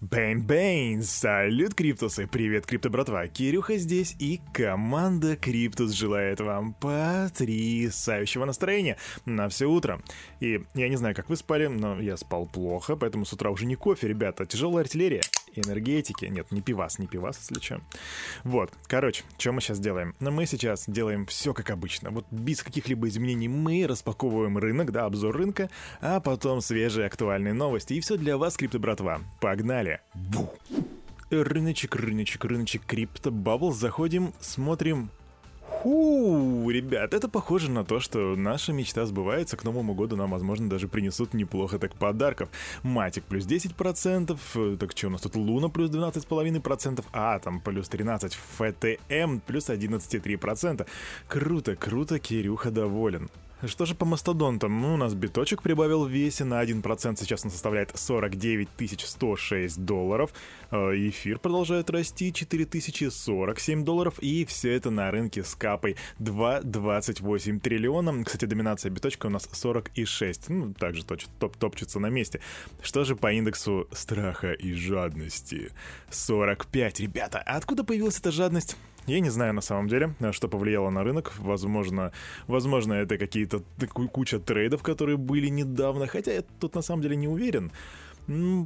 Bang-bang! 0.00 1.02
Салют, 1.02 1.74
Криптусы! 1.74 2.26
Привет, 2.26 2.64
Крипто 2.64 2.88
братва! 2.88 3.28
Кирюха 3.28 3.76
здесь 3.76 4.16
и 4.18 4.40
команда 4.54 5.36
Криптус 5.36 5.92
желает 5.92 6.40
вам 6.40 6.72
потрясающего 6.72 8.46
настроения 8.46 8.96
на 9.26 9.50
все 9.50 9.66
утро. 9.66 10.00
И 10.40 10.62
я 10.72 10.88
не 10.88 10.96
знаю, 10.96 11.14
как 11.14 11.28
вы 11.28 11.36
спали, 11.36 11.66
но 11.66 12.00
я 12.00 12.16
спал 12.16 12.46
плохо, 12.46 12.96
поэтому 12.96 13.26
с 13.26 13.34
утра 13.34 13.50
уже 13.50 13.66
не 13.66 13.74
кофе, 13.74 14.08
ребята, 14.08 14.46
тяжелая 14.46 14.84
артиллерия 14.84 15.20
энергетики. 15.54 16.26
Нет, 16.26 16.50
не 16.50 16.60
пивас, 16.60 16.98
не 16.98 17.06
пивас, 17.06 17.38
если 17.38 17.64
что. 17.64 17.80
Вот, 18.44 18.72
короче, 18.86 19.24
что 19.38 19.52
мы 19.52 19.60
сейчас 19.60 19.78
делаем? 19.78 20.14
Ну, 20.20 20.30
мы 20.30 20.46
сейчас 20.46 20.84
делаем 20.86 21.26
все 21.26 21.54
как 21.54 21.70
обычно. 21.70 22.10
Вот 22.10 22.26
без 22.30 22.62
каких-либо 22.62 23.08
изменений 23.08 23.48
мы 23.48 23.86
распаковываем 23.86 24.58
рынок, 24.58 24.92
да, 24.92 25.04
обзор 25.04 25.36
рынка, 25.36 25.70
а 26.00 26.20
потом 26.20 26.60
свежие 26.60 27.06
актуальные 27.06 27.54
новости. 27.54 27.94
И 27.94 28.00
все 28.00 28.16
для 28.16 28.36
вас, 28.36 28.56
крипто 28.56 28.78
братва. 28.78 29.20
Погнали! 29.40 30.00
Бу! 30.14 30.52
Рыночек, 31.30 31.94
рыночек, 31.94 32.44
рыночек, 32.44 32.84
крипто, 32.84 33.30
бабл, 33.30 33.72
заходим, 33.72 34.32
смотрим, 34.40 35.10
Ху, 35.82 36.68
ребят, 36.68 37.14
это 37.14 37.26
похоже 37.26 37.70
на 37.70 37.84
то, 37.86 38.00
что 38.00 38.36
наша 38.36 38.70
мечта 38.70 39.06
сбывается. 39.06 39.56
К 39.56 39.64
Новому 39.64 39.94
году 39.94 40.14
нам, 40.14 40.30
возможно, 40.30 40.68
даже 40.68 40.88
принесут 40.88 41.32
неплохо 41.32 41.78
так 41.78 41.94
подарков. 41.94 42.50
Матик 42.82 43.24
плюс 43.24 43.46
10%, 43.46 44.76
так 44.76 44.90
что 44.90 45.06
у 45.06 45.10
нас 45.10 45.22
тут 45.22 45.36
Луна 45.36 45.70
плюс 45.70 45.90
12,5%, 45.90 47.02
Атом 47.14 47.62
плюс 47.62 47.88
13%, 47.88 48.34
ФТМ 48.58 49.38
плюс 49.38 49.70
11,3%. 49.70 50.86
Круто, 51.28 51.76
круто, 51.76 52.18
Кирюха 52.18 52.70
доволен. 52.70 53.30
Что 53.66 53.84
же 53.84 53.94
по 53.94 54.06
мастодонтам? 54.06 54.80
Ну, 54.80 54.94
у 54.94 54.96
нас 54.96 55.12
биточек 55.12 55.60
прибавил 55.62 56.04
в 56.04 56.08
весе 56.10 56.44
на 56.44 56.62
1%, 56.62 57.16
сейчас 57.20 57.44
он 57.44 57.50
составляет 57.50 57.90
49 57.94 58.68
106 59.00 59.84
долларов. 59.84 60.30
Э, 60.70 60.92
эфир 60.94 61.38
продолжает 61.38 61.90
расти, 61.90 62.32
4047 62.32 63.84
долларов, 63.84 64.18
и 64.20 64.44
все 64.44 64.72
это 64.72 64.90
на 64.90 65.10
рынке 65.10 65.42
с 65.42 65.54
капой 65.54 65.96
2,28 66.20 67.60
триллиона. 67.60 68.24
Кстати, 68.24 68.44
доминация 68.44 68.90
биточка 68.90 69.26
у 69.26 69.30
нас 69.30 69.48
46, 69.50 70.48
ну, 70.48 70.72
также 70.74 71.04
точ, 71.04 71.26
топ, 71.38 71.56
топчется 71.56 71.98
на 71.98 72.08
месте. 72.08 72.40
Что 72.82 73.04
же 73.04 73.16
по 73.16 73.32
индексу 73.32 73.88
страха 73.92 74.52
и 74.52 74.72
жадности? 74.72 75.72
45, 76.10 77.00
ребята, 77.00 77.42
а 77.44 77.56
откуда 77.56 77.82
появилась 77.82 78.18
эта 78.18 78.30
жадность? 78.30 78.76
Я 79.06 79.18
не 79.20 79.30
знаю 79.30 79.54
на 79.54 79.62
самом 79.62 79.88
деле, 79.88 80.14
что 80.30 80.46
повлияло 80.46 80.90
на 80.90 81.02
рынок. 81.02 81.32
Возможно, 81.38 82.12
возможно 82.46 82.92
это 82.92 83.18
какие-то 83.18 83.62
куча 84.12 84.38
трейдов, 84.38 84.82
которые 84.82 85.16
были 85.16 85.48
недавно, 85.48 86.06
хотя 86.06 86.32
я 86.32 86.42
тут 86.60 86.74
на 86.74 86.82
самом 86.82 87.02
деле 87.02 87.16
не 87.16 87.26
уверен. 87.26 87.72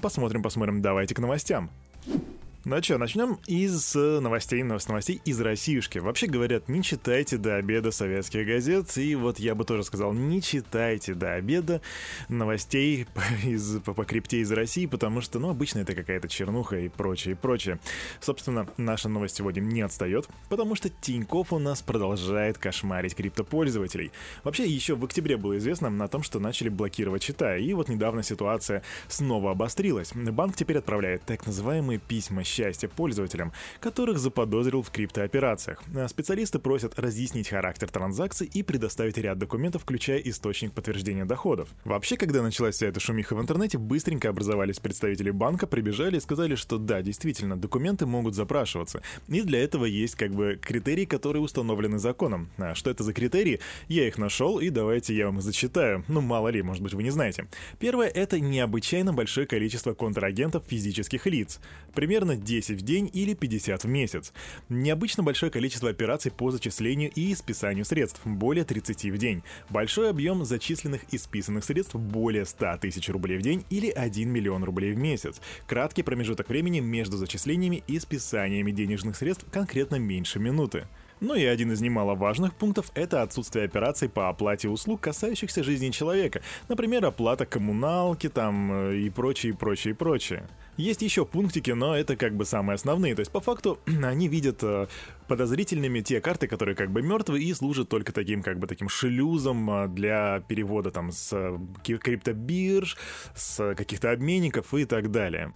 Посмотрим, 0.03 0.43
посмотрим. 0.43 0.83
Давайте 0.83 1.15
к 1.15 1.19
новостям. 1.21 1.71
you 2.07 2.34
Ну 2.67 2.83
что, 2.83 2.97
начнем 2.97 3.39
из 3.47 3.95
э, 3.95 4.21
новостей, 4.21 4.65
с 4.65 4.89
новостей 4.89 5.21
из 5.27 5.39
Россиюшки. 5.39 5.99
Вообще 5.99 6.27
говорят, 6.27 6.67
не 6.67 6.83
читайте 6.83 7.37
до 7.37 7.57
обеда 7.57 7.91
советских 7.91 8.47
газет, 8.47 8.97
и 8.97 9.15
вот 9.17 9.39
я 9.39 9.55
бы 9.55 9.67
тоже 9.67 9.85
сказал, 9.85 10.15
не 10.15 10.41
читайте 10.41 11.13
до 11.13 11.35
обеда 11.35 11.83
новостей 12.31 13.07
из, 13.45 13.81
по, 13.83 13.93
по 13.93 14.07
крипте 14.07 14.39
из 14.39 14.51
России, 14.51 14.87
потому 14.87 15.21
что, 15.21 15.39
ну, 15.39 15.51
обычно 15.51 15.81
это 15.81 15.95
какая-то 15.95 16.27
чернуха 16.27 16.79
и 16.79 16.89
прочее, 16.89 17.33
и 17.33 17.37
прочее. 17.37 17.81
Собственно, 18.21 18.67
наша 18.79 19.11
новость 19.11 19.37
сегодня 19.37 19.61
не 19.61 19.83
отстает, 19.83 20.27
потому 20.49 20.75
что 20.75 20.89
Тиньков 20.89 21.53
у 21.53 21.59
нас 21.59 21.83
продолжает 21.83 22.57
кошмарить 22.57 23.15
криптопользователей. 23.15 24.11
Вообще, 24.43 24.65
еще 24.65 24.95
в 24.95 25.05
октябре 25.05 25.37
было 25.37 25.59
известно 25.59 26.03
о 26.03 26.09
том, 26.09 26.23
что 26.23 26.41
начали 26.41 26.71
блокировать 26.71 27.25
счета, 27.25 27.59
и 27.59 27.75
вот 27.75 27.91
недавно 27.91 28.23
ситуация 28.23 28.83
снова 29.09 29.51
обострилась. 29.51 30.13
Банк 30.15 30.57
теперь 30.57 30.79
отправляет 30.79 31.27
так 31.27 31.45
называемые 31.45 31.99
письма 31.99 32.43
счастья 32.55 32.89
пользователям, 32.89 33.53
которых 33.81 34.19
заподозрил 34.19 34.83
в 34.83 34.91
криптооперациях. 34.91 35.83
А 35.95 36.09
специалисты 36.09 36.59
просят 36.59 36.99
разъяснить 36.99 37.49
характер 37.49 37.89
транзакций 37.91 38.47
и 38.47 38.63
предоставить 38.63 39.19
ряд 39.19 39.39
документов, 39.39 39.83
включая 39.83 40.19
источник 40.19 40.73
подтверждения 40.73 41.25
доходов. 41.25 41.69
Вообще, 41.85 42.17
когда 42.17 42.43
началась 42.43 42.77
вся 42.77 42.87
эта 42.87 43.01
шумиха 43.01 43.35
в 43.35 43.41
интернете, 43.41 43.79
быстренько 43.79 44.29
образовались 44.29 44.79
представители 44.79 45.31
банка, 45.31 45.67
прибежали 45.67 46.17
и 46.17 46.21
сказали, 46.21 46.55
что 46.55 46.79
да, 46.79 47.03
действительно, 47.03 47.57
документы 47.57 48.07
могут 48.07 48.35
запрашиваться. 48.35 49.03
И 49.29 49.41
для 49.43 49.63
этого 49.63 49.85
есть 49.85 50.15
как 50.15 50.33
бы 50.33 50.59
критерии, 50.63 51.05
которые 51.05 51.43
установлены 51.43 51.99
законом. 51.99 52.51
А 52.59 52.75
что 52.75 52.91
это 52.91 53.03
за 53.03 53.13
критерии? 53.13 53.61
Я 53.89 54.07
их 54.07 54.19
нашел, 54.19 54.61
и 54.61 54.71
давайте 54.71 55.15
я 55.15 55.27
вам 55.27 55.41
зачитаю. 55.41 56.05
Ну, 56.09 56.21
мало 56.21 56.49
ли, 56.49 56.63
может 56.63 56.83
быть, 56.83 56.95
вы 56.95 57.03
не 57.03 57.11
знаете. 57.11 57.49
Первое— 57.79 58.09
это 58.15 58.39
необычайно 58.39 59.13
большое 59.13 59.47
количество 59.47 59.95
контрагентов 59.95 60.65
физических 60.67 61.27
лиц. 61.27 61.61
Примерно 61.95 62.37
10 62.45 62.81
в 62.81 62.83
день 62.83 63.11
или 63.13 63.35
50 63.35 63.85
в 63.85 63.89
месяц. 63.89 64.33
Необычно 64.69 65.23
большое 65.23 65.51
количество 65.51 65.91
операций 65.91 66.31
по 66.31 66.51
зачислению 66.51 67.11
и 67.11 67.35
списанию 67.35 67.85
средств, 67.85 68.21
более 68.25 68.65
30 68.65 69.07
в 69.07 69.19
день. 69.19 69.43
Большой 69.71 70.11
объем 70.11 70.45
зачисленных 70.45 71.03
и 71.11 71.19
списанных 71.19 71.65
средств 71.65 71.95
более 71.95 72.45
100 72.45 72.79
тысяч 72.79 73.09
рублей 73.09 73.39
в 73.39 73.43
день 73.43 73.65
или 73.71 73.91
1 73.91 74.29
миллион 74.29 74.63
рублей 74.65 74.93
в 74.93 74.99
месяц. 74.99 75.41
Краткий 75.67 76.03
промежуток 76.03 76.49
времени 76.49 76.81
между 76.81 77.17
зачислениями 77.17 77.83
и 77.87 77.99
списаниями 77.99 78.71
денежных 78.71 79.17
средств 79.17 79.47
конкретно 79.51 79.97
меньше 79.97 80.39
минуты. 80.39 80.87
Ну 81.21 81.35
и 81.35 81.45
один 81.45 81.73
из 81.73 81.81
немаловажных 81.81 82.55
пунктов— 82.55 82.91
это 82.95 83.23
отсутствие 83.23 83.65
операций 83.65 84.09
по 84.09 84.29
оплате 84.29 84.69
услуг, 84.69 85.01
касающихся 85.01 85.63
жизни 85.63 85.91
человека. 85.91 86.43
Например, 86.69 87.07
оплата 87.07 87.47
коммуналки 87.47 88.29
там 88.29 88.73
э, 88.73 88.97
и 88.99 89.11
прочее, 89.11 89.53
и 89.53 89.57
прочее, 89.57 89.95
и 89.95 89.97
прочее. 89.97 90.47
Есть 90.77 91.03
еще 91.03 91.25
пунктики, 91.25 91.71
но 91.71 91.97
это 91.97 92.17
как 92.17 92.35
бы 92.35 92.45
самые 92.45 92.75
основные. 92.75 93.15
То 93.15 93.21
есть 93.21 93.31
по 93.31 93.41
факту 93.41 93.79
они 94.03 94.29
видят 94.29 94.63
э, 94.63 94.89
подозрительными 95.29 96.01
те 96.01 96.21
карты, 96.21 96.49
которые 96.49 96.75
как 96.75 96.91
бы 96.91 97.01
мертвы 97.01 97.43
и 97.43 97.55
служат 97.55 97.89
только 97.89 98.13
таким 98.13 98.43
как 98.43 98.59
бы 98.59 98.67
таким 98.67 98.89
шлюзом 98.89 99.71
э, 99.71 99.89
для 99.89 100.43
перевода 100.49 100.91
там 100.91 101.13
с 101.13 101.33
э, 101.33 101.59
криптобирж, 101.85 102.97
с 103.37 103.75
каких-то 103.75 104.11
обменников 104.11 104.75
и 104.75 104.85
так 104.85 105.11
далее. 105.11 105.53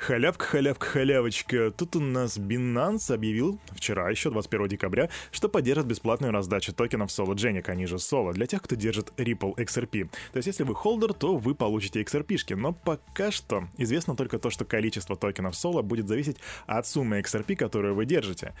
Халявка, 0.00 0.46
халявка, 0.46 0.86
халявочка. 0.86 1.70
Тут 1.72 1.94
у 1.94 2.00
нас 2.00 2.38
Binance 2.38 3.12
объявил 3.12 3.60
вчера, 3.72 4.08
еще 4.08 4.30
21 4.30 4.68
декабря, 4.68 5.10
что 5.30 5.50
поддержит 5.50 5.84
бесплатную 5.84 6.32
раздачу 6.32 6.72
токенов 6.72 7.10
Solo 7.10 7.34
Genic, 7.34 7.68
они 7.68 7.84
же 7.84 7.96
Solo, 7.96 8.32
для 8.32 8.46
тех, 8.46 8.62
кто 8.62 8.76
держит 8.76 9.12
Ripple 9.18 9.56
XRP. 9.56 10.08
То 10.32 10.36
есть, 10.38 10.46
если 10.46 10.62
вы 10.62 10.74
холдер, 10.74 11.12
то 11.12 11.36
вы 11.36 11.54
получите 11.54 12.00
XRP-шки, 12.00 12.56
но 12.56 12.72
пока 12.72 13.30
что 13.30 13.68
известно 13.76 14.16
только 14.16 14.38
то, 14.38 14.48
что 14.48 14.64
количество 14.64 15.16
токенов 15.16 15.52
Solo 15.52 15.82
будет 15.82 16.08
зависеть 16.08 16.38
от 16.66 16.86
суммы 16.86 17.20
XRP, 17.20 17.56
которую 17.56 17.94
вы 17.94 18.06
держите. 18.06 18.54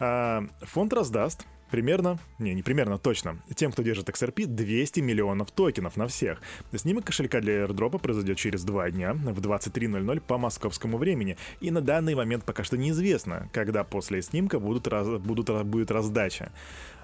А, 0.00 0.42
фонд 0.62 0.94
раздаст 0.94 1.46
примерно, 1.70 2.18
не, 2.38 2.54
не 2.54 2.62
примерно, 2.62 2.98
точно, 2.98 3.38
тем, 3.54 3.72
кто 3.72 3.82
держит 3.82 4.08
XRP, 4.08 4.46
200 4.46 5.00
миллионов 5.00 5.50
токенов 5.50 5.96
на 5.96 6.06
всех. 6.06 6.40
Снимок 6.74 7.04
кошелька 7.04 7.40
для 7.40 7.64
airdrop 7.64 7.98
произойдет 7.98 8.38
через 8.38 8.64
два 8.64 8.90
дня 8.90 9.14
в 9.14 9.40
23.00 9.40 10.20
по 10.20 10.38
московскому 10.38 10.98
времени, 10.98 11.36
и 11.60 11.70
на 11.70 11.80
данный 11.80 12.14
момент 12.14 12.44
пока 12.44 12.64
что 12.64 12.76
неизвестно, 12.76 13.48
когда 13.52 13.84
после 13.84 14.22
снимка 14.22 14.58
будут, 14.58 14.88
раз, 14.88 15.08
будут, 15.20 15.66
будет 15.66 15.90
раздача. 15.90 16.52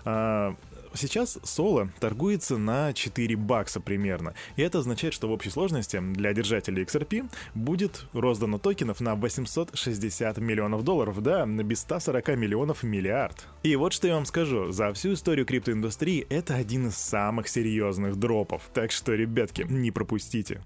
А, 0.05 0.57
сейчас 0.95 1.39
соло 1.43 1.91
торгуется 2.01 2.59
на 2.59 2.93
4 2.93 3.37
бакса 3.37 3.81
примерно. 3.81 4.35
И 4.57 4.63
это 4.63 4.79
означает, 4.79 5.15
что 5.15 5.29
в 5.29 5.33
общей 5.33 5.51
сложности 5.51 6.01
для 6.01 6.33
держателей 6.33 6.85
XRP 6.85 7.31
будет 7.55 8.07
роздано 8.13 8.59
токенов 8.59 9.01
на 9.01 9.15
860 9.15 10.39
миллионов 10.39 10.85
долларов, 10.85 11.23
да, 11.23 11.47
на 11.47 11.63
без 11.63 11.81
140 11.81 12.29
миллионов 12.37 12.83
миллиард. 12.83 13.47
И 13.63 13.77
вот 13.77 13.93
что 13.93 14.09
я 14.09 14.15
вам 14.15 14.27
скажу, 14.27 14.71
за 14.71 14.93
всю 14.93 15.15
историю 15.15 15.47
криптоиндустрии 15.47 16.27
это 16.29 16.55
один 16.55 16.89
из 16.89 16.97
самых 16.97 17.49
серьезных 17.49 18.17
дропов. 18.17 18.63
Так 18.73 18.93
что, 18.93 19.15
ребятки, 19.15 19.67
не 19.69 19.91
пропустите. 19.91 20.63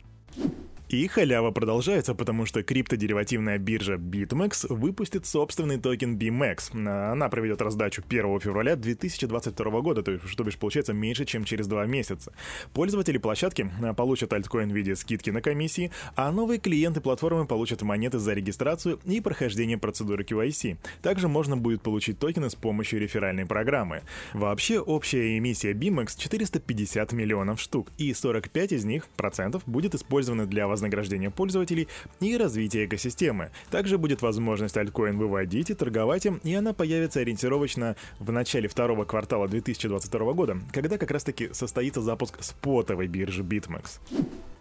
И 0.89 1.07
халява 1.07 1.51
продолжается, 1.51 2.15
потому 2.15 2.47
что 2.47 2.63
криптодеривативная 2.63 3.59
биржа 3.59 3.97
BitMEX 3.97 4.73
выпустит 4.73 5.27
собственный 5.27 5.77
токен 5.77 6.17
BMEX. 6.17 6.73
Она 7.13 7.29
проведет 7.29 7.61
раздачу 7.61 8.03
1 8.09 8.41
февраля 8.41 8.75
2022 8.75 9.81
года, 9.83 10.03
то 10.03 10.13
есть, 10.13 10.27
что 10.27 10.45
бишь, 10.45 10.57
получается 10.57 10.95
меньше, 10.95 11.27
чем 11.27 11.45
через 11.45 11.67
два 11.67 11.85
месяца. 11.85 12.33
Пользователи 12.73 13.19
площадки 13.19 13.71
а, 13.83 13.93
получат 13.93 14.33
альткоин 14.33 14.71
в 14.71 14.75
виде 14.75 14.97
скидки 14.97 15.29
на 15.29 15.43
комиссии, 15.43 15.91
а 16.17 16.33
новые 16.33 16.59
клиенты 16.59 17.03
платформы 17.03 17.47
получат 17.47 17.83
монеты 17.83 18.19
за 18.19 18.33
регистрацию 18.33 18.99
и 19.05 19.21
прохождение 19.21 19.77
процедуры 19.77 20.25
QIC. 20.25 20.79
Также 21.03 21.29
можно 21.29 21.59
будет 21.59 21.83
получить 21.83 22.19
токены 22.19 22.49
с 22.49 22.55
помощью 22.55 22.99
реферальной 22.99 23.45
программы. 23.45 24.05
Вообще, 24.33 24.81
общая 24.81 25.37
эмиссия 25.37 25.75
BMEX 25.75 26.15
450 26.17 27.13
миллионов 27.13 27.61
штук, 27.61 27.89
и 27.99 28.15
45 28.15 28.73
из 28.73 28.87
них 28.87 29.07
процентов 29.19 29.65
будет 29.67 29.95
использованы 29.95 30.47
для 30.47 30.63
возможности 30.67 30.78
вознаграждения 30.79 31.31
пользователей 31.31 31.89
и 32.21 32.37
развития 32.37 32.87
экосистемы. 32.87 33.51
Также 33.71 33.99
будет 33.99 34.23
возможность 34.23 34.77
альткоин 34.77 35.19
выводить 35.19 35.71
и 35.71 35.75
торговать 35.75 36.25
им, 36.25 36.41
и 36.45 36.55
она 36.55 36.73
появится 36.73 37.21
ориентировочно 37.21 37.97
в 38.21 38.31
начале 38.31 38.69
второго 38.69 39.05
квартала 39.05 39.49
2022 39.49 40.33
года, 40.33 40.59
когда 40.73 40.97
как 40.97 41.11
раз 41.11 41.25
таки 41.25 41.53
состоится 41.53 42.01
запуск 42.01 42.43
спотовой 42.43 43.09
биржи 43.09 43.43
BitMEX. 43.43 43.99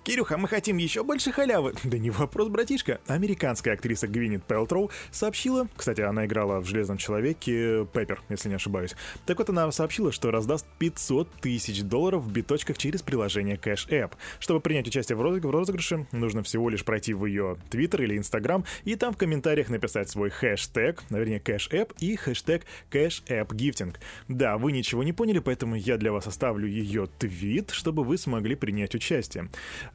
Кирюха, 0.07 0.38
мы 0.38 0.48
хотим 0.48 0.77
еще 0.77 1.04
больше 1.04 1.33
халявы. 1.33 1.74
Да 1.83 1.98
не 1.98 2.12
вопрос, 2.12 2.48
братишка. 2.48 3.01
Американская 3.07 3.74
актриса 3.74 4.07
Гвинет 4.07 4.42
Пелтроу 4.45 4.89
сообщила, 5.12 5.68
кстати, 5.75 6.00
она 6.00 6.25
играла 6.25 6.62
в 6.62 6.65
«Железном 6.65 6.98
человеке» 6.98 7.86
Пеппер, 7.92 8.21
если 8.30 8.48
не 8.48 8.56
ошибаюсь. 8.56 8.95
Так 9.25 9.38
вот, 9.39 9.50
она 9.50 9.69
сообщила, 9.74 10.13
что 10.13 10.31
раздаст 10.31 10.65
500 10.80 11.30
тысяч 11.42 11.81
долларов 11.81 12.24
в 12.24 12.31
биточках 12.31 12.77
через 12.77 13.01
приложение 13.01 13.57
Cash 13.57 13.89
App. 13.89 14.13
Чтобы 14.39 14.62
принять 14.62 14.88
участие 14.88 15.18
в, 15.18 15.21
розыг... 15.21 15.44
в 15.44 15.50
розыгрыше, 15.50 16.07
нужно 16.13 16.42
всего 16.42 16.69
лишь 16.69 16.86
пройти 16.86 17.13
в 17.13 17.25
ее 17.25 17.57
Twitter 17.69 18.01
или 18.01 18.18
Instagram 18.18 18.63
и 18.86 18.95
там 18.95 19.13
в 19.13 19.18
комментариях 19.18 19.68
написать 19.68 20.09
свой 20.09 20.30
хэштег, 20.30 21.04
вернее, 21.09 21.42
Cash 21.42 21.69
App 21.71 21.94
и 22.00 22.15
хэштег 22.15 22.63
Cash 22.92 23.25
App 23.27 23.50
Gifting. 23.50 23.94
Да, 24.30 24.57
вы 24.57 24.71
ничего 24.71 25.04
не 25.04 25.12
поняли, 25.12 25.39
поэтому 25.39 25.75
я 25.75 25.98
для 25.98 26.13
вас 26.13 26.27
оставлю 26.27 26.65
ее 26.65 27.09
твит, 27.19 27.71
чтобы 27.71 28.06
вы 28.06 28.18
смогли 28.18 28.56
принять 28.56 28.95
участие. 28.95 29.50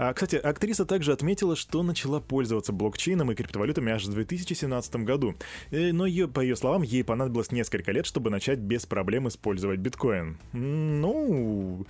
А, 0.04 0.12
кстати, 0.14 0.34
актриса 0.34 0.84
также 0.84 1.12
отметила, 1.12 1.54
что 1.54 1.84
начала 1.84 2.19
пользоваться 2.19 2.72
блокчейном 2.72 3.31
и 3.31 3.37
криптовалютами 3.37 3.93
аж 3.93 4.04
в 4.04 4.12
2017 4.12 4.96
году. 4.96 5.37
Э, 5.70 5.93
но 5.93 6.06
ее, 6.06 6.26
по 6.26 6.40
ее 6.40 6.56
словам, 6.56 6.82
ей 6.82 7.04
понадобилось 7.04 7.52
несколько 7.52 7.93
лет, 7.93 8.04
чтобы 8.04 8.28
начать 8.28 8.58
без 8.58 8.84
проблем 8.84 9.28
использовать 9.28 9.78
биткоин. 9.78 10.38
Ну, 10.54 11.87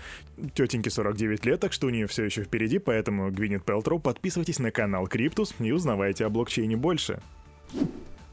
тетеньке 0.54 0.90
49 0.90 1.46
лет, 1.46 1.60
так 1.60 1.72
что 1.72 1.86
у 1.86 1.90
нее 1.90 2.06
все 2.06 2.24
еще 2.24 2.42
впереди, 2.42 2.78
поэтому, 2.78 3.30
Гвинет 3.30 3.64
Пелтроу, 3.64 3.98
подписывайтесь 3.98 4.58
на 4.58 4.70
канал 4.70 5.06
Криптус 5.06 5.54
и 5.58 5.72
узнавайте 5.72 6.26
о 6.26 6.28
блокчейне 6.28 6.76
больше. 6.76 7.22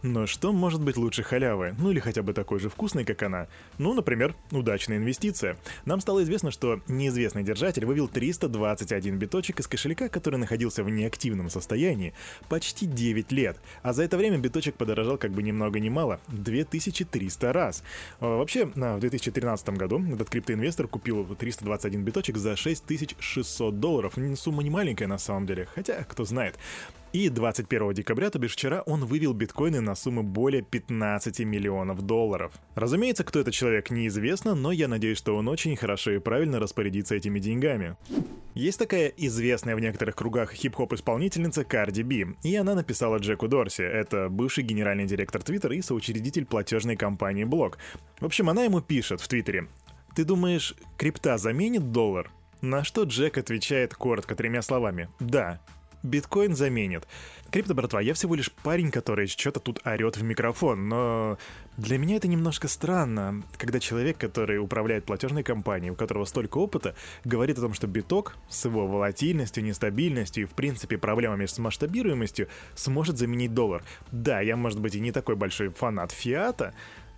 Но 0.02 0.28
что 0.28 0.54
может 0.54 0.82
быть 0.82 0.96
лучше 0.96 1.24
халявы? 1.24 1.76
Ну 1.78 1.92
или 1.92 2.00
хотя 2.00 2.24
бы 2.24 2.34
такой 2.34 2.60
же 2.60 2.70
вкусной, 2.70 3.04
как 3.04 3.22
она? 3.24 3.48
Ну, 3.78 3.94
например, 3.94 4.34
удачная 4.52 4.98
инвестиция. 4.98 5.58
Нам 5.86 6.00
стало 6.00 6.24
известно, 6.24 6.52
что 6.52 6.80
неизвестный 6.88 7.44
держатель 7.44 7.86
вывел 7.86 8.08
321 8.08 9.18
биточек 9.18 9.60
из 9.60 9.68
кошелька, 9.68 10.08
который 10.08 10.38
находился 10.38 10.84
в 10.84 10.90
неактивном 10.90 11.50
состоянии, 11.50 12.14
почти 12.48 12.86
9 12.86 13.32
лет. 13.34 13.58
А 13.84 13.92
за 13.92 14.04
это 14.04 14.18
время 14.18 14.38
биточек 14.38 14.76
подорожал 14.76 15.18
как 15.18 15.32
бы 15.32 15.44
ни 15.44 15.52
много 15.52 15.80
ни 15.80 15.90
мало, 15.90 16.22
2300 16.30 17.52
раз. 17.52 17.84
А, 18.22 18.38
вообще, 18.38 18.66
в 18.66 19.00
2013 19.00 19.70
году 19.72 20.02
этот 20.14 20.30
криптоинвестор 20.30 20.88
купил 20.88 21.26
321 21.36 22.04
биточек 22.04 22.38
за 22.38 22.56
6600 22.56 23.80
долларов. 23.80 24.14
Сумма 24.36 24.64
не 24.64 24.70
маленькая 24.70 25.08
на 25.08 25.18
самом 25.18 25.46
деле, 25.46 25.68
хотя 25.76 26.04
кто 26.04 26.24
знает. 26.24 26.56
И 27.12 27.30
21 27.30 27.94
декабря, 27.94 28.30
то 28.30 28.38
бишь 28.38 28.54
вчера, 28.54 28.82
он 28.82 29.04
вывел 29.04 29.34
биткоины 29.34 29.82
на 29.82 29.96
сумму 29.96 30.22
более 30.22 30.62
15 30.62 31.40
миллионов 31.40 32.04
долларов. 32.04 32.54
Разумеется, 32.76 33.24
кто 33.24 33.40
этот 33.40 33.56
человек 33.56 33.90
неизвестно, 33.90 34.54
но 34.54 34.72
я 34.72 34.88
надеюсь, 34.88 35.18
что 35.18 35.36
он 35.36 35.48
очень 35.48 35.76
хорошо 35.76 36.12
и 36.12 36.20
правильно 36.20 36.60
распорядится 36.60 37.16
этими 37.16 37.40
деньгами. 37.40 37.98
Есть 38.54 38.78
такая 38.78 39.08
известная 39.08 39.76
в 39.76 39.80
некоторых 39.80 40.16
кругах 40.16 40.54
хип-хоп 40.54 40.94
исполнительница 40.94 41.64
Карди 41.64 42.04
Би, 42.04 42.28
и 42.44 42.56
она 42.56 42.76
написала 42.76 43.18
Джеку 43.18 43.48
Дорси, 43.48 43.82
это 43.82 44.30
бывший 44.30 44.64
генеральный 44.64 45.06
директор 45.06 45.42
Твиттера 45.42 45.76
и 45.76 45.82
соучредитель 45.82 46.46
платежной 46.46 46.96
компании 46.96 47.44
Блок. 47.44 47.80
В 48.20 48.26
общем, 48.26 48.50
она 48.50 48.66
ему 48.66 48.82
пишет 48.82 49.20
в 49.20 49.28
Твиттере, 49.28 49.68
«Ты 50.16 50.26
думаешь, 50.26 50.76
крипта 50.98 51.38
заменит 51.38 51.92
доллар?» 51.92 52.32
На 52.62 52.84
что 52.84 53.04
Джек 53.04 53.38
отвечает 53.38 53.94
коротко 53.96 54.36
тремя 54.36 54.62
словами 54.62 55.10
«Да» 55.20 55.62
биткоин 56.04 56.56
заменит. 56.56 57.08
Крипто, 57.52 57.74
братва, 57.74 58.00
я 58.02 58.14
всего 58.14 58.36
лишь 58.36 58.52
парень, 58.52 58.92
который 58.92 59.28
что-то 59.28 59.60
тут 59.60 59.80
орет 59.86 60.18
в 60.18 60.24
микрофон, 60.24 60.88
но 60.88 61.38
для 61.78 61.98
меня 61.98 62.18
это 62.18 62.28
немножко 62.28 62.68
странно, 62.68 63.44
когда 63.58 63.80
человек, 63.80 64.18
который 64.18 64.60
управляет 64.60 65.06
платежной 65.06 65.44
компанией, 65.44 65.92
у 65.92 65.96
которого 65.96 66.26
столько 66.26 66.60
опыта, 66.60 66.96
говорит 67.24 67.58
о 67.58 67.62
том, 67.62 67.74
что 67.74 67.88
биток 67.88 68.36
с 68.50 68.66
его 68.66 68.86
волатильностью, 68.88 69.64
нестабильностью 69.64 70.44
и, 70.44 70.46
в 70.46 70.52
принципе, 70.52 70.98
проблемами 70.98 71.48
с 71.48 71.58
масштабируемостью 71.58 72.50
сможет 72.76 73.18
заменить 73.18 73.54
доллар. 73.54 73.84
Да, 74.12 74.42
я, 74.42 74.56
может 74.56 74.80
быть, 74.80 74.94
и 74.96 75.00
не 75.00 75.12
такой 75.12 75.36
большой 75.36 75.70
фанат 75.70 76.12
фиата, 76.12 76.76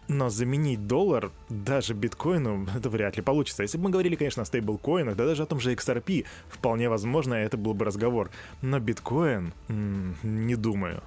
но 0.08 0.30
заменить 0.30 0.88
доллар 0.88 1.32
даже 1.50 1.94
биткоину 1.94 2.68
это 2.76 2.90
вряд 2.90 3.18
ли 3.18 3.24
получится. 3.24 3.64
Если 3.64 3.78
бы 3.78 3.86
мы 3.86 3.90
говорили, 3.92 4.16
конечно, 4.16 4.44
о 4.44 4.46
стейблкоинах, 4.46 5.16
да 5.16 5.26
даже 5.26 5.44
о 5.44 5.46
том 5.46 5.60
же 5.60 5.74
XRP, 5.74 6.26
вполне 6.50 6.90
возможно, 6.90 7.34
это 7.34 7.58
был 7.58 7.74
бы 7.74 7.86
разговор. 7.86 8.30
Но 8.62 8.80
биткоин, 8.80 9.54
м-м, 9.70 10.16
не 10.24 10.56
думаю. 10.56 11.02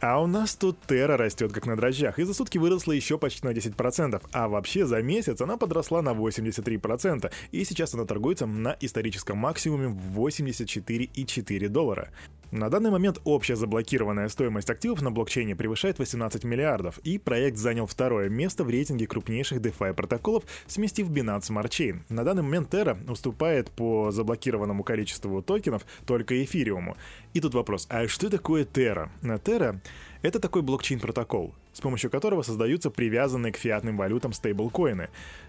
А 0.00 0.22
у 0.22 0.28
нас 0.28 0.54
тут 0.54 0.78
Терра 0.86 1.16
растет 1.16 1.52
как 1.52 1.66
на 1.66 1.76
дрожжах, 1.76 2.20
и 2.20 2.22
за 2.22 2.32
сутки 2.32 2.56
выросла 2.56 2.92
еще 2.92 3.18
почти 3.18 3.44
на 3.44 3.50
10%, 3.50 4.22
а 4.30 4.48
вообще 4.48 4.86
за 4.86 5.02
месяц 5.02 5.40
она 5.40 5.56
подросла 5.56 6.02
на 6.02 6.10
83%, 6.10 7.32
и 7.50 7.64
сейчас 7.64 7.94
она 7.94 8.04
торгуется 8.04 8.46
на 8.46 8.76
историческом 8.80 9.38
максимуме 9.38 9.88
в 9.88 10.20
84,4 10.20 11.68
доллара. 11.68 12.10
На 12.50 12.70
данный 12.70 12.90
момент 12.90 13.20
общая 13.24 13.56
заблокированная 13.56 14.28
стоимость 14.30 14.70
активов 14.70 15.02
на 15.02 15.10
блокчейне 15.10 15.54
превышает 15.54 15.98
18 15.98 16.44
миллиардов, 16.44 16.98
и 16.98 17.18
проект 17.18 17.58
занял 17.58 17.86
второе 17.86 18.30
место 18.30 18.64
в 18.64 18.70
рейтинге 18.70 19.06
крупнейших 19.06 19.58
DeFi 19.60 19.92
протоколов, 19.92 20.44
сместив 20.66 21.10
Binance 21.10 21.50
Smart 21.50 21.68
Chain. 21.68 22.00
На 22.08 22.24
данный 22.24 22.42
момент 22.42 22.72
Terra 22.72 22.96
уступает 23.10 23.70
по 23.70 24.10
заблокированному 24.10 24.82
количеству 24.82 25.42
токенов 25.42 25.84
только 26.06 26.42
эфириуму. 26.42 26.96
И 27.34 27.40
тут 27.40 27.52
вопрос, 27.52 27.86
а 27.90 28.08
что 28.08 28.30
такое 28.30 28.64
Terra? 28.64 29.10
Terra— 29.22 29.78
это 30.22 30.40
такой 30.40 30.62
блокчейн-протокол, 30.62 31.54
с 31.72 31.80
помощью 31.80 32.10
которого 32.10 32.42
создаются 32.42 32.90
привязанные 32.90 33.52
к 33.52 33.56
фиатным 33.56 33.96
валютам 33.96 34.32
стейблкоины. 34.32 35.08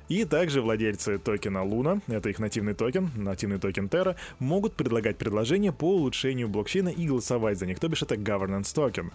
И 0.10 0.26
также 0.26 0.62
владельцы 0.62 1.18
токена 1.18 1.60
Luna, 1.60 2.02
это 2.08 2.30
их 2.30 2.40
нативный 2.40 2.74
токен, 2.74 3.10
нативный 3.16 3.60
токен 3.60 3.88
Terra, 3.88 4.16
могут 4.40 4.76
предлагать 4.76 5.18
предложения 5.18 5.72
по 5.72 5.96
улучшению 5.96 6.50
блокчейна 6.50 6.90
и 6.90 7.08
голосовать 7.08 7.58
за 7.58 7.66
них, 7.66 7.80
то 7.80 7.88
бишь 7.88 8.04
это 8.04 8.16
governance 8.16 8.74
токен. 8.74 9.12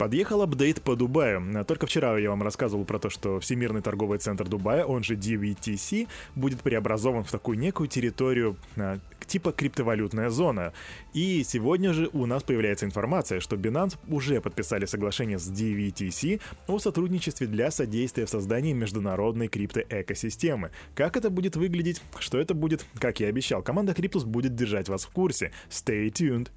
Подъехал 0.00 0.40
апдейт 0.40 0.80
по 0.80 0.96
Дубаю. 0.96 1.42
Только 1.66 1.86
вчера 1.86 2.16
я 2.16 2.30
вам 2.30 2.42
рассказывал 2.42 2.86
про 2.86 2.98
то, 2.98 3.10
что 3.10 3.38
Всемирный 3.38 3.82
торговый 3.82 4.18
центр 4.18 4.48
Дубая, 4.48 4.86
он 4.86 5.04
же 5.04 5.14
DVTC, 5.14 6.08
будет 6.34 6.62
преобразован 6.62 7.22
в 7.22 7.30
такую 7.30 7.58
некую 7.58 7.86
территорию 7.86 8.56
а, 8.78 8.98
типа 9.30 9.52
криптовалютная 9.52 10.28
зона. 10.28 10.72
И 11.14 11.42
сегодня 11.44 11.92
же 11.92 12.10
у 12.12 12.26
нас 12.26 12.42
появляется 12.42 12.84
информация, 12.84 13.40
что 13.40 13.56
Binance 13.56 13.96
уже 14.08 14.40
подписали 14.40 14.86
соглашение 14.86 15.38
с 15.38 15.50
DVTC 15.50 16.40
о 16.66 16.78
сотрудничестве 16.78 17.46
для 17.46 17.70
содействия 17.70 18.26
в 18.26 18.30
создании 18.30 18.72
международной 18.72 19.48
криптоэкосистемы. 19.48 20.70
Как 20.94 21.16
это 21.16 21.30
будет 21.30 21.56
выглядеть, 21.56 22.02
что 22.18 22.38
это 22.38 22.54
будет, 22.54 22.84
как 22.98 23.20
я 23.20 23.28
обещал, 23.28 23.62
команда 23.62 23.94
Криптус 23.94 24.24
будет 24.24 24.54
держать 24.54 24.88
вас 24.88 25.04
в 25.04 25.10
курсе. 25.10 25.52
Stay 25.70 26.10
tuned! 26.10 26.48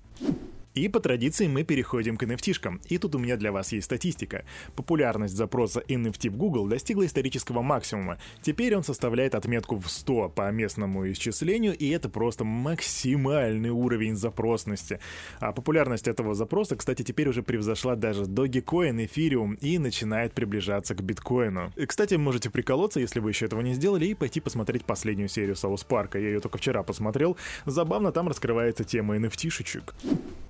И 0.73 0.87
по 0.87 0.99
традиции 0.99 1.47
мы 1.47 1.63
переходим 1.63 2.17
к 2.17 2.23
NFT-шкам. 2.23 2.81
И 2.89 2.97
тут 2.97 3.15
у 3.15 3.19
меня 3.19 3.37
для 3.37 3.51
вас 3.51 3.71
есть 3.71 3.85
статистика. 3.85 4.43
Популярность 4.75 5.35
запроса 5.35 5.81
NFT 5.87 6.31
в 6.31 6.37
Google 6.37 6.67
достигла 6.67 7.05
исторического 7.05 7.61
максимума. 7.61 8.17
Теперь 8.41 8.75
он 8.75 8.83
составляет 8.83 9.35
отметку 9.35 9.77
в 9.77 9.87
100 9.87 10.29
по 10.29 10.51
местному 10.51 11.11
исчислению, 11.11 11.77
и 11.77 11.89
это 11.89 12.09
просто 12.09 12.43
максимальный 12.43 13.69
уровень 13.69 14.15
запросности. 14.15 14.99
А 15.39 15.51
популярность 15.51 16.07
этого 16.07 16.33
запроса, 16.33 16.75
кстати, 16.75 17.03
теперь 17.03 17.29
уже 17.29 17.43
превзошла 17.43 17.95
даже 17.95 18.23
Dogecoin, 18.23 19.07
Ethereum 19.07 19.57
и 19.61 19.77
начинает 19.77 20.33
приближаться 20.33 20.95
к 20.95 21.03
биткоину. 21.03 21.71
Кстати, 21.87 22.15
можете 22.15 22.49
приколоться, 22.49 22.99
если 22.99 23.19
вы 23.19 23.29
еще 23.29 23.45
этого 23.45 23.61
не 23.61 23.73
сделали, 23.73 24.07
и 24.07 24.13
пойти 24.13 24.39
посмотреть 24.39 24.85
последнюю 24.85 25.29
серию 25.29 25.55
Саус 25.55 25.83
Парка. 25.83 26.17
Я 26.17 26.29
ее 26.29 26.39
только 26.39 26.57
вчера 26.57 26.81
посмотрел. 26.83 27.37
Забавно 27.65 28.11
там 28.11 28.27
раскрывается 28.27 28.83
тема 28.83 29.17
NFT-шечек. 29.17 29.93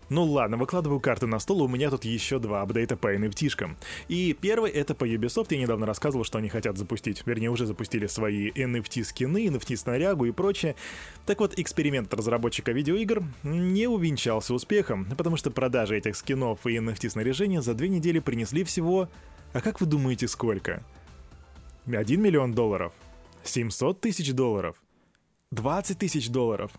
Ну 0.10 0.24
ладно, 0.26 0.58
выкладываю 0.58 1.00
карты 1.00 1.28
на 1.28 1.40
стол, 1.40 1.64
у 1.64 1.68
меня 1.68 1.90
тут 1.90 2.06
еще 2.06 2.40
два 2.40 2.62
апдейта 2.62 2.98
по 2.98 3.14
NFT-шкам. 3.16 3.76
И 4.08 4.34
первый 4.34 4.72
это 4.72 4.94
по 4.96 5.08
Ubisoft, 5.08 5.48
я 5.52 5.58
недавно 5.58 5.86
рассказывал, 5.86 6.24
что 6.24 6.38
они 6.38 6.50
хотят 6.50 6.78
запустить, 6.78 7.24
вернее 7.26 7.50
уже 7.50 7.66
запустили 7.66 8.08
свои 8.08 8.52
NFT-скины, 8.52 9.48
NFT-снарягу 9.48 10.26
и 10.26 10.32
прочее. 10.32 10.76
Так 11.26 11.40
вот, 11.40 11.58
эксперимент 11.58 12.14
разработчика 12.14 12.72
видеоигр 12.72 13.24
не 13.44 13.88
увенчался 13.88 14.54
успехом, 14.54 15.06
потому 15.18 15.38
что 15.38 15.52
продажи 15.52 15.98
этих 15.98 16.16
скинов 16.16 16.66
и 16.68 16.76
NFT-снаряжения 16.76 17.62
за 17.62 17.74
две 17.74 17.90
недели 17.90 18.20
принесли 18.20 18.64
всего... 18.64 19.10
А 19.54 19.62
как 19.62 19.82
вы 19.82 19.86
думаете, 19.86 20.28
сколько? 20.28 20.84
1 21.86 22.22
миллион 22.22 22.54
долларов? 22.54 22.92
700 23.44 24.02
тысяч 24.02 24.34
долларов? 24.34 24.76
20 25.52 26.00
тысяч 26.00 26.30
долларов? 26.30 26.72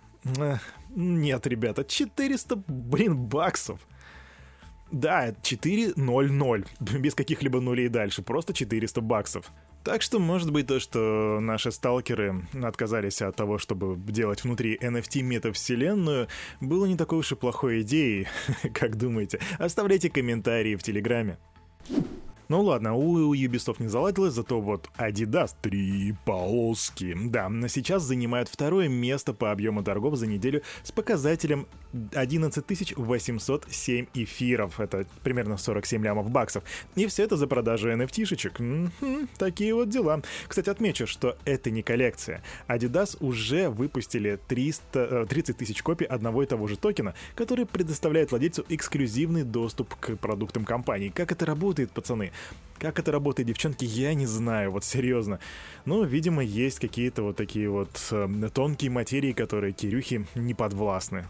Нет, 0.94 1.46
ребята, 1.46 1.84
400, 1.84 2.56
блин, 2.66 3.16
баксов. 3.16 3.80
Да, 4.92 5.30
4.00, 5.30 6.66
без 6.98 7.14
каких-либо 7.14 7.60
нулей 7.60 7.88
дальше, 7.88 8.22
просто 8.22 8.54
400 8.54 9.00
баксов. 9.00 9.50
Так 9.82 10.00
что, 10.00 10.18
может 10.18 10.50
быть, 10.50 10.66
то, 10.66 10.80
что 10.80 11.40
наши 11.40 11.70
сталкеры 11.70 12.46
отказались 12.62 13.20
от 13.20 13.36
того, 13.36 13.58
чтобы 13.58 13.96
делать 14.10 14.42
внутри 14.42 14.78
NFT 14.78 15.20
метавселенную, 15.22 16.28
было 16.60 16.86
не 16.86 16.96
такой 16.96 17.18
уж 17.18 17.32
и 17.32 17.34
плохой 17.34 17.82
идеей, 17.82 18.26
как 18.74 18.96
думаете. 18.96 19.40
Оставляйте 19.58 20.08
комментарии 20.08 20.76
в 20.76 20.82
Телеграме. 20.82 21.38
Ну 22.48 22.60
ладно, 22.62 22.94
у 22.94 23.34
Ubisoft 23.34 23.76
не 23.78 23.88
заладилось, 23.88 24.34
зато 24.34 24.60
вот 24.60 24.88
Adidas 24.98 25.54
три 25.62 26.14
полоски. 26.26 27.16
Да, 27.26 27.50
сейчас 27.68 28.02
занимают 28.02 28.48
второе 28.48 28.88
место 28.88 29.32
по 29.32 29.50
объему 29.50 29.82
торгов 29.82 30.16
за 30.16 30.26
неделю 30.26 30.62
с 30.82 30.92
показателем 30.92 31.66
11 32.14 32.96
807 32.96 34.06
эфиров. 34.14 34.80
Это 34.80 35.06
примерно 35.22 35.56
47 35.56 36.04
лямов 36.04 36.30
баксов. 36.30 36.64
И 36.96 37.06
все 37.06 37.24
это 37.24 37.36
за 37.36 37.46
продажу 37.46 37.90
NFT-шечек. 37.90 38.60
М-м, 38.60 39.28
такие 39.38 39.74
вот 39.74 39.88
дела. 39.88 40.20
Кстати, 40.46 40.68
отмечу, 40.68 41.06
что 41.06 41.36
это 41.44 41.70
не 41.70 41.82
коллекция. 41.82 42.42
Adidas 42.68 43.16
уже 43.20 43.70
выпустили 43.70 44.38
300, 44.48 45.26
30 45.26 45.56
э, 45.56 45.58
тысяч 45.58 45.82
копий 45.82 46.04
одного 46.04 46.42
и 46.42 46.46
того 46.46 46.66
же 46.66 46.76
токена, 46.76 47.14
который 47.34 47.64
предоставляет 47.64 48.30
владельцу 48.32 48.64
эксклюзивный 48.68 49.44
доступ 49.44 49.94
к 49.94 50.16
продуктам 50.16 50.64
компании. 50.64 51.08
Как 51.08 51.32
это 51.32 51.46
работает, 51.46 51.90
пацаны? 51.90 52.32
Как 52.78 52.98
это 52.98 53.12
работает, 53.12 53.48
девчонки, 53.48 53.84
я 53.84 54.14
не 54.14 54.26
знаю, 54.26 54.70
вот 54.70 54.84
серьезно. 54.84 55.38
Ну, 55.84 56.04
видимо, 56.04 56.42
есть 56.42 56.80
какие-то 56.80 57.22
вот 57.22 57.36
такие 57.36 57.70
вот 57.70 57.90
э, 58.10 58.50
тонкие 58.52 58.90
материи, 58.90 59.32
которые 59.32 59.72
Кирюхи 59.72 60.26
не 60.34 60.54
подвластны. 60.54 61.26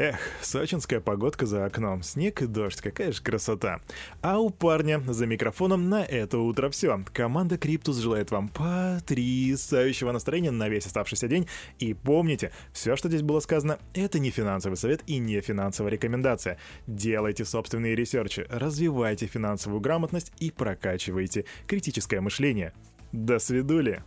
Эх, 0.00 0.16
сочинская 0.40 0.98
погодка 0.98 1.44
за 1.44 1.66
окном, 1.66 2.02
снег 2.02 2.40
и 2.40 2.46
дождь, 2.46 2.80
какая 2.80 3.12
же 3.12 3.22
красота. 3.22 3.82
А 4.22 4.38
у 4.38 4.48
парня 4.48 4.98
за 5.06 5.26
микрофоном 5.26 5.90
на 5.90 6.02
это 6.02 6.38
утро 6.38 6.70
все. 6.70 7.04
Команда 7.12 7.58
Криптус 7.58 7.98
желает 7.98 8.30
вам 8.30 8.48
потрясающего 8.48 10.10
настроения 10.12 10.52
на 10.52 10.70
весь 10.70 10.86
оставшийся 10.86 11.28
день. 11.28 11.46
И 11.80 11.92
помните, 11.92 12.50
все, 12.72 12.96
что 12.96 13.08
здесь 13.08 13.20
было 13.20 13.40
сказано, 13.40 13.78
это 13.92 14.18
не 14.18 14.30
финансовый 14.30 14.76
совет 14.76 15.02
и 15.06 15.18
не 15.18 15.38
финансовая 15.42 15.92
рекомендация. 15.92 16.56
Делайте 16.86 17.44
собственные 17.44 17.94
ресерчи, 17.94 18.46
развивайте 18.48 19.26
финансовую 19.26 19.82
грамотность 19.82 20.32
и 20.38 20.50
прокачивайте 20.50 21.44
критическое 21.66 22.22
мышление. 22.22 22.72
До 23.12 23.38
свидули! 23.38 24.02